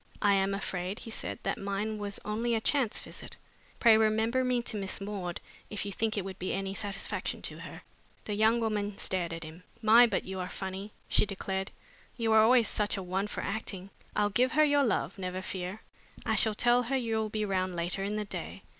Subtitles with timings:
[0.23, 3.37] "I am afraid," he said, "that mine was only a chance visit.
[3.79, 5.39] Pray remember me to Miss Maud,
[5.69, 7.83] if you think it would be any satisfaction to her."
[8.25, 9.61] The young woman stared at him.
[9.79, 11.69] "My, but you are funny!" she declared.
[12.17, 13.91] "You were always such a one for acting!
[14.15, 15.81] I'll give her your love, never fear.
[16.25, 18.63] I shall tell her you'll be round later in the day.